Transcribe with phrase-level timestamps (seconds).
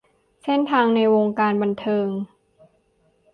[0.43, 2.07] เส้นทางในวงการบันเทิง